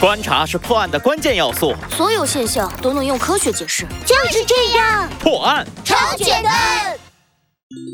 [0.00, 3.86] 观察是破案的关键要素，所有现象都能用科学解释。
[4.06, 6.98] 就是这样，破案超简单。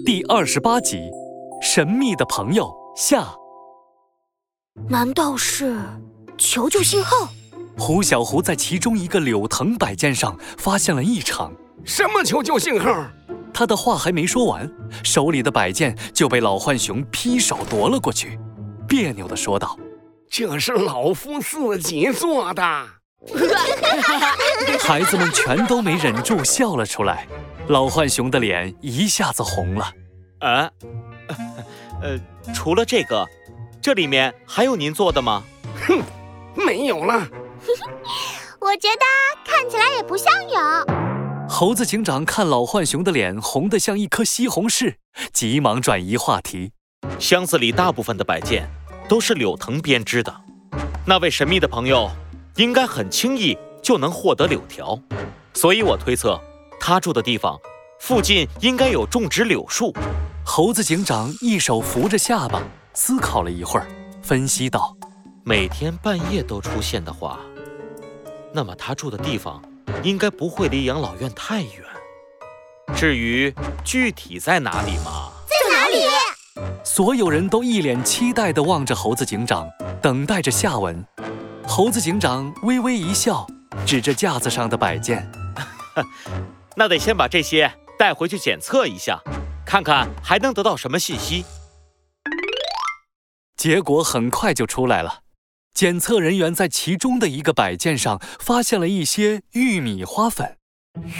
[0.05, 1.01] 第二十八集，
[1.61, 3.27] 神秘的朋友下。
[4.89, 5.81] 难道是
[6.39, 7.29] 求救信号？
[7.77, 11.53] 胡小胡在其中一个柳藤摆件上发现了异常。
[11.85, 13.05] 什么求救信号？
[13.53, 14.71] 他的话还没说完，
[15.03, 18.39] 手里的摆件就被老浣熊劈手夺了过去，
[18.87, 19.77] 别扭地说道。
[20.39, 22.63] 这是老夫自己做的，
[24.85, 27.27] 孩子们全都没忍住笑了出来，
[27.69, 29.91] 老浣熊的脸一下子红了。
[30.41, 30.71] 啊，
[32.03, 32.21] 呃，
[32.53, 33.27] 除了这个，
[33.81, 35.43] 这里面还有您做的吗？
[35.89, 36.03] 哼，
[36.55, 37.27] 没有了。
[38.61, 39.07] 我觉得
[39.43, 41.49] 看起来也不像有。
[41.49, 44.97] 猴子警长看老浣熊的脸红得像一颗西红柿，
[45.33, 46.73] 急忙转移话题。
[47.19, 48.69] 箱子里大部分的摆件。
[49.09, 50.35] 都是柳藤编织的，
[51.05, 52.11] 那位神秘的朋友
[52.57, 54.99] 应该很轻易就能获得柳条，
[55.55, 56.41] 所以我推测
[56.81, 57.57] 他住的地方
[58.01, 59.95] 附近应该有种植柳树。
[60.45, 62.61] 猴子警长一手扶着下巴，
[62.95, 63.87] 思考了一会儿，
[64.23, 64.97] 分析道
[65.45, 67.39] ：“每天半夜都出现的话，
[68.53, 69.63] 那么他住的地方
[70.03, 71.71] 应该不会离养老院太远。
[72.95, 73.55] 至于
[73.85, 75.31] 具体在哪里嘛，？”
[76.85, 79.69] 所有人都一脸期待地望着猴子警长，
[80.01, 81.05] 等待着下文。
[81.67, 83.47] 猴子警长微微一笑，
[83.85, 85.29] 指着架子上的摆件
[86.77, 89.21] ：“那得先把这些带回去检测一下，
[89.67, 91.45] 看看还能得到什么信息。”
[93.57, 95.21] 结果很快就出来了，
[95.75, 100.57] 检测人员在其中的一个摆件上发现了一些玉米花粉。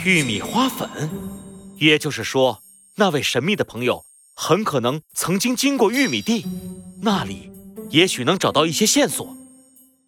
[0.05, 0.89] 玉米花粉，
[1.75, 2.63] 也就是说，
[2.95, 4.06] 那位神秘的朋友。
[4.39, 6.45] 很可能曾经经过玉米地，
[7.01, 7.51] 那里
[7.89, 9.35] 也许能找到一些线索。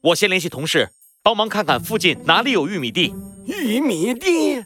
[0.01, 0.91] 我先联系同事，
[1.23, 3.11] 帮忙看看附近哪里有玉米地。
[3.47, 4.63] 玉米地，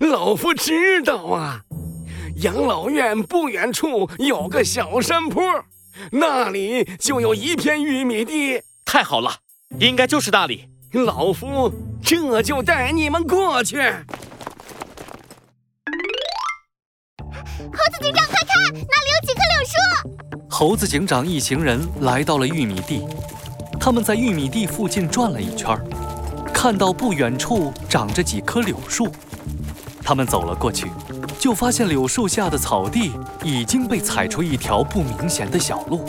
[0.00, 1.62] 老夫知道啊，
[2.42, 5.44] 养老院不远处有个小山坡，
[6.10, 8.60] 那里就有一片玉米地。
[8.84, 9.32] 太好了，
[9.78, 10.68] 应该就是那里。
[10.90, 11.72] 老夫
[12.02, 13.76] 这就带你们过去。
[18.70, 20.46] 那里有几棵柳树！
[20.48, 23.06] 猴子警长一行人来到了玉米地，
[23.80, 25.78] 他们在玉米地附近转了一圈，
[26.52, 29.08] 看到不远处长着几棵柳树。
[30.02, 30.90] 他们走了过去，
[31.38, 33.12] 就发现柳树下的草地
[33.42, 36.04] 已经被踩出一条不明显的小路。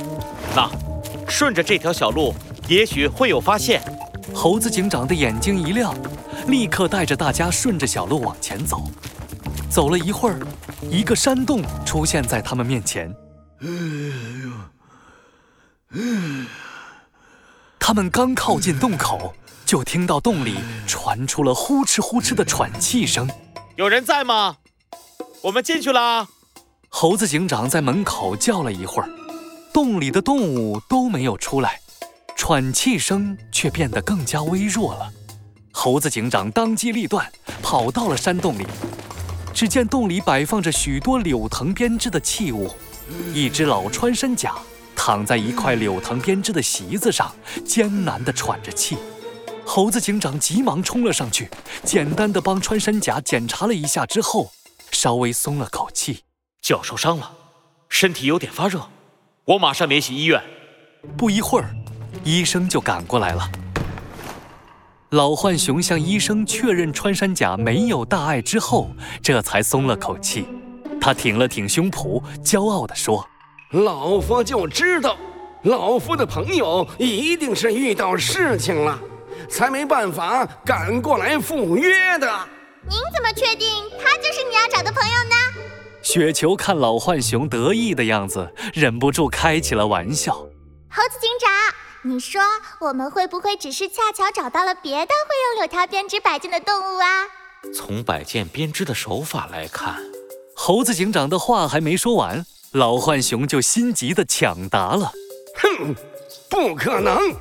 [0.55, 0.69] 那，
[1.27, 2.33] 顺着这条小路，
[2.67, 3.81] 也许会有发现。
[4.33, 5.93] 猴子警长的眼睛一亮，
[6.47, 8.83] 立刻带着大家顺着小路往前走。
[9.69, 10.39] 走了一会儿。
[10.89, 13.13] 一个山洞出现在他们面前。
[17.79, 19.33] 他们刚靠近洞口，
[19.65, 20.57] 就听到洞里
[20.87, 23.29] 传出了呼哧呼哧的喘气声。
[23.75, 24.57] 有人在吗？
[25.41, 26.27] 我们进去了。
[26.89, 29.09] 猴子警长在门口叫了一会儿，
[29.73, 31.79] 洞里的动物都没有出来，
[32.35, 35.11] 喘气声却变得更加微弱了。
[35.71, 37.31] 猴子警长当机立断，
[37.61, 38.67] 跑到了山洞里。
[39.59, 42.71] 只见洞里摆放着许多柳藤编织的器物，
[43.33, 44.55] 一只老穿山甲
[44.95, 48.97] 躺在一块柳藤编织的席子上，艰难地喘着气。
[49.65, 51.49] 猴子警长急忙冲了上去，
[51.83, 54.49] 简单的帮穿山甲检查了一下之后，
[54.91, 56.23] 稍微松了口气。
[56.61, 57.29] 脚受伤了，
[57.89, 58.87] 身体有点发热，
[59.43, 60.41] 我马上联系医院。
[61.17, 61.75] 不一会儿，
[62.23, 63.51] 医生就赶过来了。
[65.11, 68.91] 老浣熊向医生确认穿山甲没有大碍之后，
[69.23, 70.45] 这才松了口气。
[71.01, 73.27] 他挺了挺胸脯，骄傲地说
[73.73, 75.17] ：“老夫就知道，
[75.63, 78.99] 老夫的朋友一定是遇到事情了，
[79.49, 82.31] 才没办法赶过来赴约的。
[82.87, 83.67] 您怎么确定
[83.97, 85.35] 他就是你要找的朋友呢？”
[86.03, 90.33] 雪球看老浣熊得意的样子，忍不住开起了玩笑
[90.87, 91.49] ：“猴子警长。”
[92.01, 92.41] 你说
[92.79, 97.27] 我们会不会只是恰巧找到了别的会用柳条编织摆件的动物啊？
[97.75, 99.97] 从摆件编织的手法来看，
[100.55, 105.11] 猴子警长的话还没说完，老浣熊就心急的抢答了
[105.61, 105.93] ：“哼，
[106.49, 107.35] 不可能！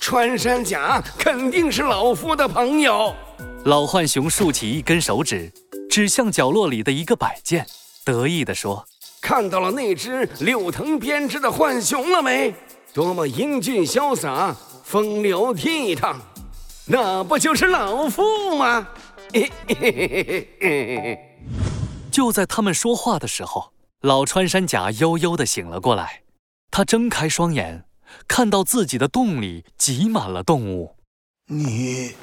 [0.00, 3.14] 穿山甲肯定是老夫的朋友。”
[3.66, 5.52] 老浣熊竖起一根手指，
[5.90, 7.66] 指向角落里的一个摆件，
[8.06, 8.86] 得意地说
[9.20, 12.54] ：“看到了那只柳藤编织的浣熊了没？”
[12.92, 16.16] 多么英俊潇洒，风流倜傥，
[16.86, 18.88] 那不就是老夫吗？
[22.10, 26.22] 就在他们说话的时候，老穿山甲悠悠地醒了过来。
[26.70, 27.84] 他睁开双眼，
[28.26, 30.96] 看到自己的洞里挤满了动物。
[31.46, 32.14] 你，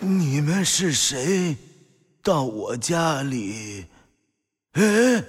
[0.00, 1.56] 你们是谁？
[2.22, 3.86] 到我家里？
[4.72, 5.24] 哎，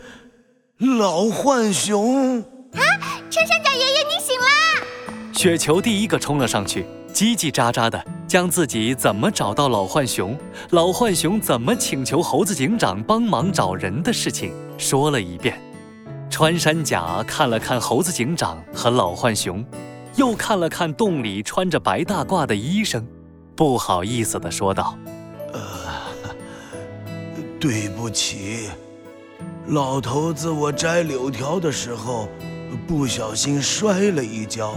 [0.78, 2.40] 老浣熊！
[2.42, 4.86] 啊，穿山甲爷爷，你醒啦！
[5.34, 10.38] 雪球第一个冲了上去，叽叽喳喳的将自己怎么找到老浣熊、
[10.70, 15.60] 老浣熊怎么请求猴子警长帮忙找人的事情说了一遍。
[16.30, 19.66] 穿山甲看了看猴子警长和老浣熊，
[20.16, 23.04] 又看了看洞里穿着白大褂的医生，
[23.56, 24.96] 不好意思地说道
[25.54, 25.60] ：“呃，
[27.60, 28.70] 对不起，
[29.70, 32.30] 老头子，我摘柳条的时候
[32.88, 34.76] 不小心摔了一跤，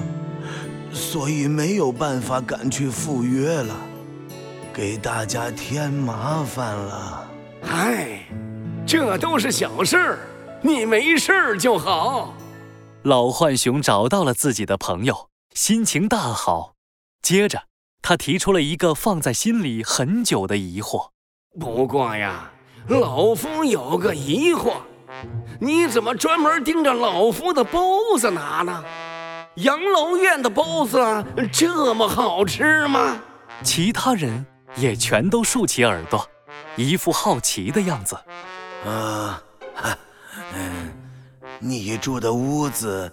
[0.93, 3.77] 所以没有办法赶去赴约了，
[4.73, 7.29] 给大家添麻烦了。
[7.63, 8.21] 哎，
[8.87, 10.19] 这都是小事儿。”
[10.63, 12.35] 你没事就好。
[13.03, 16.75] 老浣熊找到了自己的朋友，心情大好。
[17.23, 17.65] 接着，
[18.03, 21.11] 他提出了一个放在心里很久的疑惑。
[21.61, 22.51] 不过呀，
[22.89, 24.73] 老夫有个疑惑，
[25.61, 27.81] 你怎么专门盯着老夫的包
[28.19, 28.85] 子拿呢？
[29.57, 30.99] 养老院的包子
[31.53, 33.17] 这么好吃吗？
[33.63, 34.45] 其他人
[34.77, 36.29] 也全都竖起耳朵，
[36.77, 38.15] 一副好奇的样子。
[38.85, 39.43] 啊。
[40.55, 40.93] 嗯，
[41.59, 43.11] 你住的屋子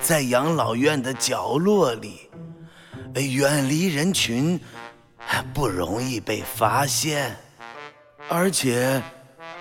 [0.00, 2.30] 在养老院的角落里，
[3.14, 4.58] 远离人群，
[5.52, 7.36] 不容易被发现。
[8.28, 9.00] 而且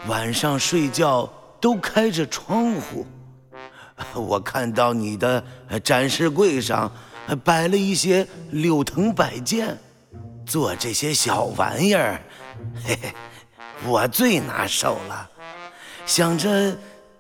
[0.07, 1.29] 晚上睡觉
[1.65, 3.07] 都开着窗户。
[4.13, 5.43] 我看到你的
[5.83, 6.91] 展示柜上
[7.43, 9.75] 摆了一些柳藤摆件，
[10.45, 12.21] 做这些小玩意儿，
[12.85, 13.11] 嘿嘿，
[13.83, 15.27] 我最拿手了。
[16.05, 16.77] 想着，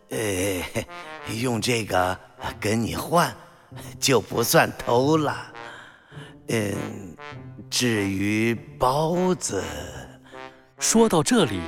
[0.09, 0.61] 呃，
[1.41, 2.15] 用这个
[2.59, 3.35] 跟你换，
[3.99, 5.35] 就不算偷了。
[6.49, 7.17] 嗯，
[7.67, 9.63] 至于包子，
[10.77, 11.59] 说到这里，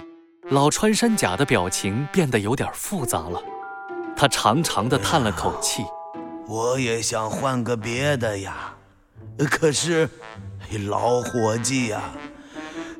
[0.49, 3.41] 老穿山甲的表情变得有点复杂了。
[4.15, 5.83] 他长长的叹了口气
[6.47, 8.73] ：“我也想换个别的呀，
[9.51, 10.09] 可是，
[10.87, 12.01] 老伙计呀，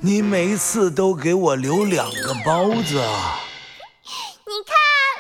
[0.01, 3.39] 你每次都给我留两个包子啊。”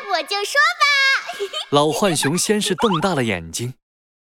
[0.09, 3.75] 我就说吧，老浣熊先是瞪大了眼睛，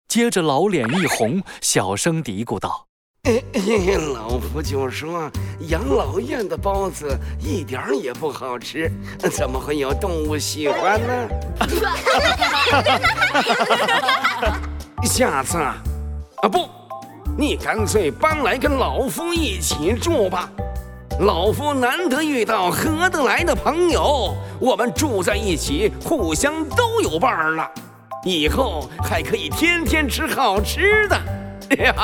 [0.09, 2.89] 接着老脸一红，小声嘀咕道
[4.15, 5.31] ：“老夫就说，
[5.69, 8.91] 养老院的包子一点也不好吃，
[9.33, 11.29] 怎么会有动物喜欢呢？”
[15.05, 15.77] 下次啊，
[16.43, 16.69] 啊不，
[17.37, 20.51] 你干脆搬来跟老夫一起住吧。
[21.21, 27.71] 老夫难得遇到合得来的朋友，我们住在一起，互相都有伴儿了，
[28.25, 31.17] 以后还可以天天吃好吃的，
[31.79, 31.95] 呀，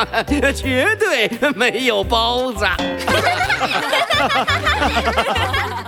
[0.53, 2.67] 绝对没有包子。